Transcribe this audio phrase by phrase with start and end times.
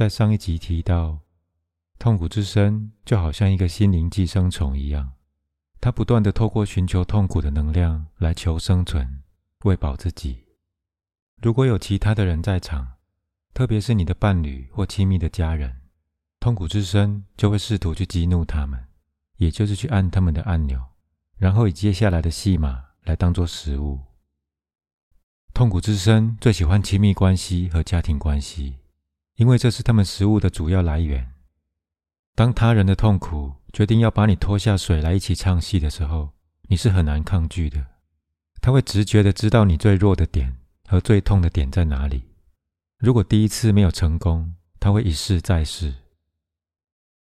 [0.00, 1.18] 在上一集提到，
[1.98, 5.12] 痛苦之身就好像一个心灵寄生虫一样，
[5.78, 9.22] 它不断的透过寻求痛苦的能量来求生存，
[9.64, 10.46] 喂饱自己。
[11.42, 12.94] 如果有其他的人在场，
[13.52, 15.82] 特别是你的伴侣或亲密的家人，
[16.40, 18.82] 痛苦之身就会试图去激怒他们，
[19.36, 20.82] 也就是去按他们的按钮，
[21.36, 24.00] 然后以接下来的戏码来当做食物。
[25.52, 28.78] 痛苦之身最喜欢亲密关系和家庭关系。
[29.40, 31.32] 因为这是他们食物的主要来源。
[32.34, 36.32] 当他人的痛苦决定要把你拖下水来一起唱戏的时候，
[36.68, 37.86] 你是很难抗拒的。
[38.60, 42.22] 他会直觉的知道你最弱的点和最痛的点在哪里。
[42.98, 45.94] 如果第一次没有成功，他会一试再试。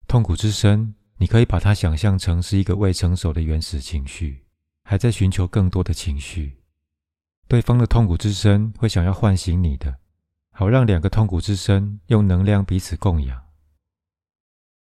[0.09, 4.45] 痛苦之深，你可以把它想象成是一个未成熟的原始情绪，
[4.83, 6.57] 还在寻求更多的情绪。
[7.47, 10.01] 对方的痛苦之深会想要唤醒你的。
[10.59, 13.41] 好让两个痛苦之身用能量彼此供养。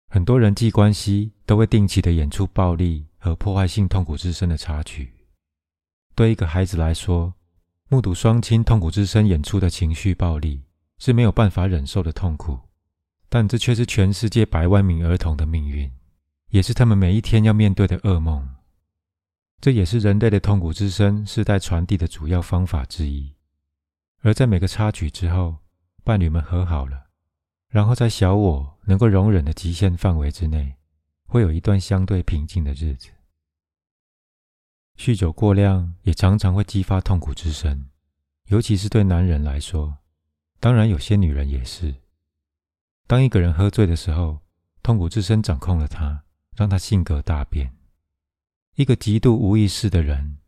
[0.09, 5.13] 很多人际关系都会定期的演出暴力和破坏性痛苦之身的插曲。
[6.17, 7.33] 对一个孩子来说，
[7.89, 10.65] 目睹双亲痛苦之身演出的情绪暴力
[10.99, 12.59] 是没有办法忍受的痛苦，
[13.29, 15.89] 但这却是全世界百万名儿童的命运，
[16.49, 18.57] 也是他们每一天要面对的噩梦。
[19.61, 23.33] 这也是人类的痛苦之身世代传递的主要方法之一。
[24.23, 25.57] 而在每个插曲之后，
[26.05, 27.07] 伴侣们和好了，
[27.69, 30.77] 然后在小我能够容忍的极限范围之内，
[31.27, 33.09] 会有一段相对平静的日子。
[34.99, 37.89] 酗酒过量也常常会激发痛苦之身，
[38.49, 39.97] 尤其是对男人来说，
[40.59, 41.95] 当然有些女人也是。
[43.07, 44.41] 当一个人喝醉的时候，
[44.83, 47.75] 痛苦之身掌控了他，让他性格大变。
[48.75, 50.40] 一个极度无意识的人。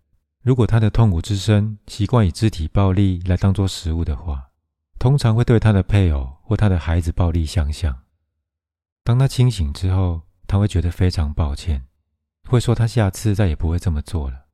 [0.43, 4.51] 如果他的痛苦之身习惯以肢体暴力来当做食物的话，
[4.99, 8.03] 通常会对他的配偶或他的孩子暴力相向。
[9.05, 11.87] 当他清醒之后，他会觉得非常抱歉，
[12.49, 14.47] 会说他下次再也不会这么做了。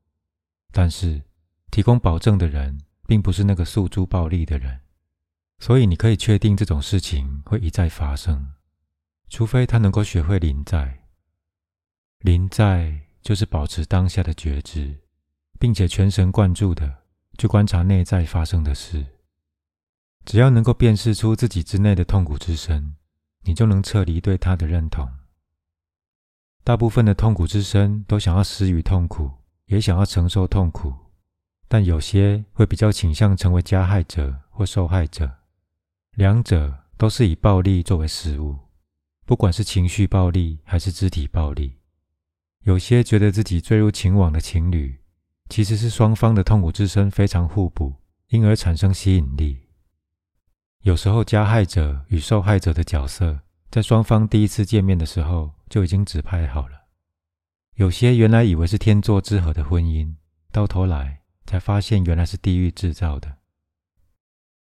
[0.73, 1.23] 但是，
[1.71, 4.81] 提供保证的人并不是那个诉诸暴力的人，
[5.59, 8.53] 所以你可以确定这种事情会一再发生，
[9.31, 11.05] 除非他能够学会临在。
[12.21, 15.01] 临在就是保持当下的觉知。
[15.59, 17.03] 并且全神贯注的
[17.37, 19.05] 去观察内在发生的事，
[20.25, 22.95] 只要能够辨识出自己之内的痛苦之身，
[23.43, 25.09] 你就能撤离对他的认同。
[26.65, 29.31] 大部分的痛苦之身都想要施予痛苦，
[29.67, 30.95] 也想要承受痛苦，
[31.67, 35.39] 但有些会比较倾向成为加害者或受害者，
[36.13, 38.59] 两者都是以暴力作为食物，
[39.25, 41.79] 不管是情绪暴力还是肢体暴力。
[42.65, 44.98] 有些觉得自己坠入情网的情侣。
[45.49, 47.95] 其实是双方的痛苦之身非常互补，
[48.29, 49.69] 因而产生吸引力。
[50.83, 56.87] 有时候，加害者与受害者的角色在双方第一次见面的时候就已经指派好了。
[57.75, 60.15] 有些原来以为是天作之合的婚姻，
[60.53, 63.39] 到头来才发现原来是地狱制造的。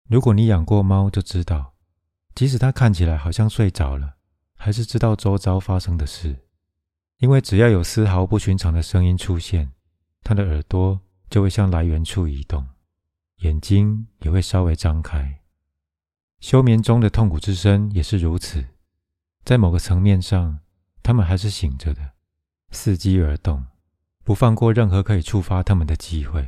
[0.08, 1.74] 如果你养过猫，就知道，
[2.34, 4.16] 即使它看起来好像睡着了，
[4.56, 6.46] 还是知道周遭发生的事，
[7.20, 9.74] 因为只要有丝毫不寻常的声音出现。
[10.28, 11.00] 他的耳朵
[11.30, 12.68] 就会向来源处移动，
[13.38, 15.40] 眼睛也会稍微张开。
[16.42, 18.66] 休眠中的痛苦之声也是如此，
[19.46, 20.60] 在某个层面上，
[21.02, 22.12] 他们还是醒着的，
[22.74, 23.68] 伺机而动，
[24.26, 26.46] 不放过任何可以触发他们的机会。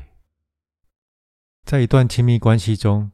[1.63, 3.09] 在一段亲密关系中，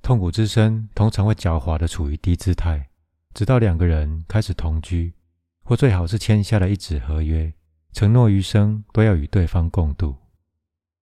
[0.00, 2.88] 痛苦之声通常会狡猾的处于低姿态，
[3.34, 5.12] 直到两个人开始同居，
[5.64, 7.52] 或最好是签下了一纸合约。
[7.94, 10.16] 承诺余生都要与对方共度。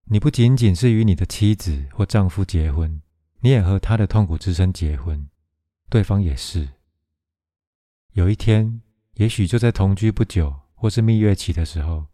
[0.04, 3.00] 你不仅仅是与你的妻子或丈夫结婚，
[3.40, 5.26] 你也和他的痛苦之身结婚，
[5.88, 6.68] 对方也是。
[8.12, 8.82] 有一天，
[9.14, 12.08] 也许就在同居不久或是蜜月期的时候，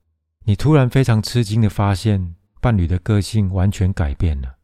[0.45, 4.59] 你突然非常吃惊的发现，伴侣的个性完全改变了。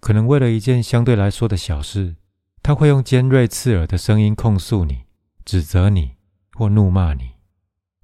[0.00, 2.16] 可能为了一件相对来说的小事，
[2.62, 5.04] 他会用尖锐刺耳的声音控诉你、
[5.44, 6.12] 指责你
[6.54, 7.33] 或怒骂你。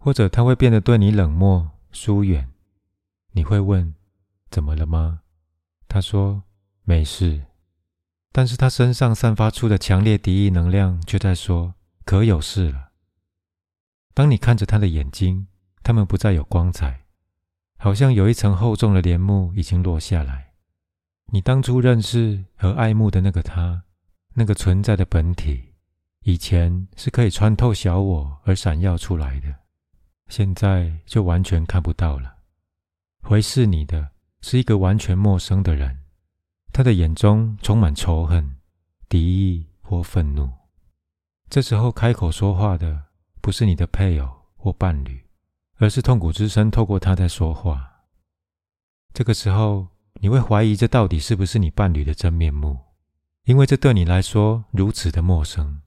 [0.03, 2.51] 或者他会变得对你冷漠疏远，
[3.33, 3.95] 你会问
[4.51, 5.21] ：“怎么了吗？”
[5.87, 6.43] 他说
[6.85, 7.45] ：“没事。”
[8.33, 11.75] 但是他身上散发出的强烈敌意能量却在说
[12.07, 12.93] ：“可有事了。”
[14.15, 15.49] 当你看着他的眼睛，
[15.83, 17.05] 他们不再有光彩，
[17.77, 20.55] 好像有一层厚重的帘幕已经落下来。
[21.33, 23.85] 你当初认识和爱慕的那个他，
[24.35, 25.75] 那个存在的本体，
[26.23, 29.57] 以前是可以穿透小我而闪耀出来的。
[30.31, 32.37] 现在就完全看不到了。
[33.21, 34.11] 回视你的
[34.41, 35.99] 是一个完全陌生的人，
[36.73, 38.57] 他的眼中充满仇恨、
[39.09, 40.49] 敌意或愤怒。
[41.51, 43.07] 这时候开口说话的
[43.41, 45.21] 不是你的配偶或伴侣，
[45.79, 47.91] 而是痛苦之声透过他在说话。
[49.13, 49.89] 这个时候，
[50.21, 52.79] 你会怀疑这到底是不是你伴侣的真面目，
[53.47, 55.83] 因为这对你来说如此的陌生。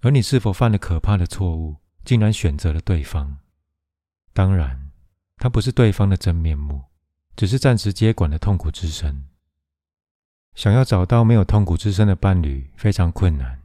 [0.00, 3.36] 而你是否犯了可怕的错误，竟然选择了对方？
[4.32, 4.90] 当然，
[5.36, 6.84] 他不是对方的真面目，
[7.36, 9.24] 只是暂时接管了痛苦之声。
[10.54, 13.62] 想要找到没有痛苦之声的伴侣非常困难，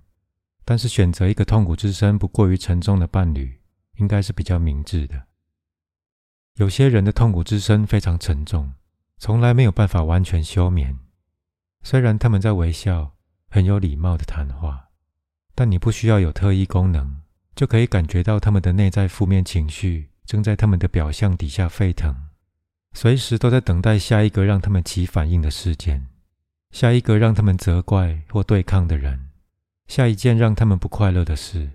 [0.64, 3.60] 但是选择一个痛苦之声不过于沉重的伴侣，
[3.98, 5.28] 应该是比较明智的。
[6.56, 8.74] 有些人的痛苦之声非常沉重，
[9.18, 10.98] 从来没有办法完全休眠。
[11.84, 13.16] 虽然他们在微笑，
[13.50, 14.90] 很有礼貌的谈话。
[15.54, 17.22] 但你不需要有特异功能，
[17.56, 22.14] 就可以感觉到他们的内在负面情绪正在他们的表象底下沸腾，
[22.92, 26.06] 随时都在等待下一个让他们起反应的事件，
[26.72, 29.30] 下一个让他们责怪或对抗的人，
[29.88, 31.70] 下一件让他们不快乐的事。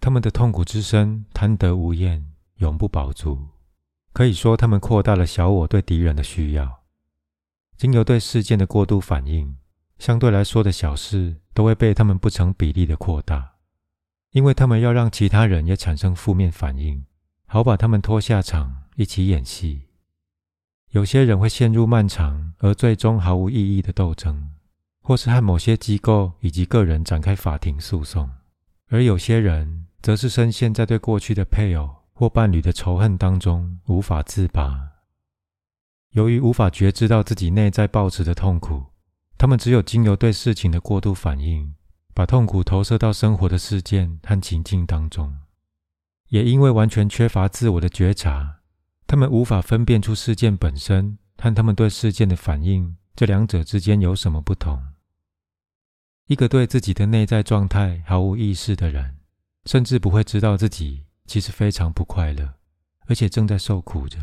[0.00, 2.26] 他们的痛苦之声贪得无厌，
[2.56, 3.46] 永不饱足。
[4.12, 6.82] 可以说，他们扩大了小我对敌人的需要，
[7.76, 9.56] 经由对事件的过度反应。
[9.98, 13.54] 相对来说的小事都会被他们不成比例的扩大，
[14.32, 17.06] 因为他们要让其他人也产生负面反应，
[17.46, 19.82] 好把他们拖下场一起演戏。
[20.90, 24.50] 有些人会陷入漫长而最终毫无意义的斗争，
[25.00, 28.28] 或是和某些机构以及个人展开法庭诉讼；
[28.88, 34.92] 而有些人则是深陷在对过去的配偶或伴侣的仇恨当中无法自拔。
[36.12, 38.84] 由于无法觉知到自己内在抱持的痛苦。
[39.38, 41.74] 他们只有经由对事情的过度反应，
[42.14, 45.36] 把痛苦投射到生活的事件和情境当中，
[46.28, 48.60] 也因为完全缺乏自我的觉察，
[49.06, 54.82] 他们无法分辨出事件本身和他们对事件的反应这两者之间有什么不同。
[56.26, 59.16] 一个对自己的内在状态毫无意识的人，
[59.64, 62.54] 甚至不会知道自己其实非常不快乐，
[63.06, 64.18] 而且正在受苦着。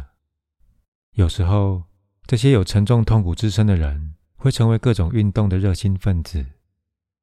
[1.14, 1.84] 有时候，
[2.26, 4.16] 这些有沉重痛苦之身的人。
[4.36, 6.46] 会成为各种运动的热心分子，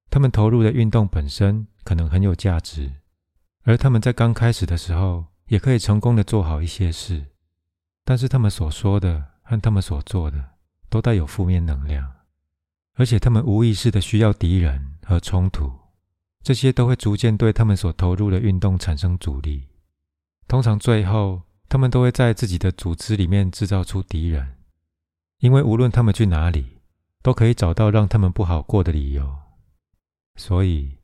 [0.09, 2.91] 他们投入的运动本身可能很有价值，
[3.65, 7.27] 而他们在刚开始的时候也可以成功的做好一些事，
[8.05, 10.53] 但是他们所说的和他们所做的
[10.89, 12.11] 都带有负面能量，
[12.95, 15.73] 而且他们无意识的需要敌人和冲突，
[16.43, 19.69] 这些都会逐渐对他们所投入的运动产生阻力，
[20.49, 24.57] 通常最后他们都会在自己的组织里面制造出敌人，
[25.39, 26.77] 因为无论他们去哪里。
[27.23, 29.37] 都可以找到让他们不好过的理由，
[30.37, 30.97] 所以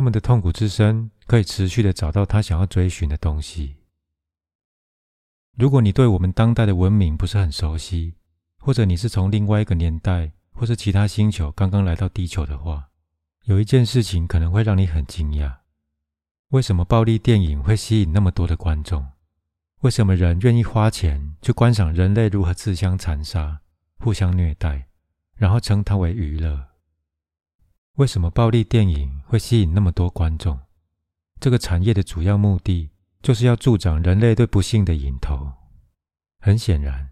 [0.00, 3.76] 他们的痛苦之声可以持续的找到他想要追寻的东西。
[5.58, 8.14] 如果你对我们当代的文明不是很熟悉，
[8.58, 12.88] 或者你是从另外一个年代或是其他星球刚刚来到地球的话，
[13.44, 15.54] 有一件事情可能会让你很惊讶：
[16.48, 19.06] 为什么暴力电影会吸引那么多的观众？
[19.80, 23.60] 为什么人愿意花钱去观赏人类如何自相残杀、
[23.98, 24.88] 互相虐待？
[25.34, 26.68] 然后称它为娱乐。
[27.96, 30.58] 为什么暴力电影会吸引那么多观众？
[31.38, 32.90] 这个产业的主要目的
[33.22, 35.52] 就是要助长人类对不幸的瘾头。
[36.40, 37.10] 很显然，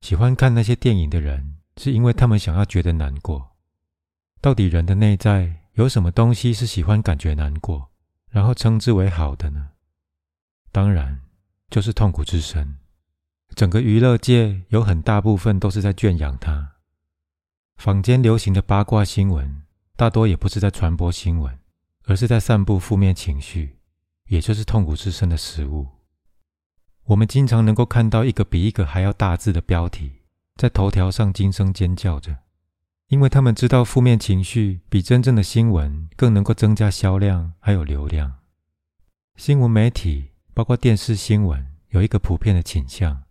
[0.00, 3.56] 喜欢看那些电影的人，是因为他们想要觉得难过。
[4.40, 7.90] 到底人的内在有什么东西是喜欢感觉难过，
[8.30, 9.70] 然后称之为好的呢？
[10.70, 11.20] 当然，
[11.68, 12.76] 就是痛苦之身。
[13.56, 16.74] 整个娱乐界有很大部分都是在圈养它。
[17.74, 19.62] 坊间流行的八卦新闻，
[19.96, 21.58] 大多也不是在传播新闻，
[22.04, 23.78] 而是在散布负面情绪，
[24.28, 25.88] 也就是痛苦之身的食物。
[27.04, 30.20] 我们经常能够看到一个比一个还要大字的标题，
[30.56, 32.36] 在头条上惊声尖叫着，
[33.08, 38.34] 因为他们知道负面情绪比真正的新闻更能够增加销量还有流量。
[39.36, 43.22] 新闻媒体，包括电视新闻，有一个普遍的倾向，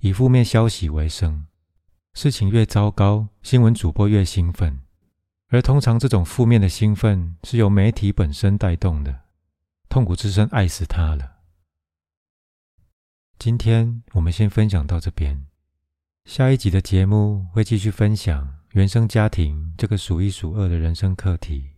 [0.00, 1.44] 以负面消息为生。
[2.14, 4.80] 事情越糟糕，新闻主播越兴奋，
[5.48, 9.22] 而通常这种负面的兴奋是由媒体本身带动的。
[9.88, 11.36] 痛苦之声爱死他了。
[13.38, 15.46] 今天我们先分享到这边，
[16.24, 21.70] 下一集的节目会继续分享原生家庭这个数一数二的人生课题。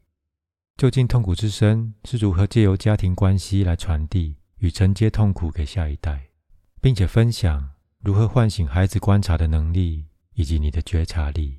[0.76, 6.28] 究竟痛苦之声是如何借由家庭关系来传递与承接痛苦给下一代，
[6.80, 7.70] 并且分享
[8.00, 10.06] 如何唤醒孩子观察的能力。
[10.38, 11.58] 以及你的觉察力。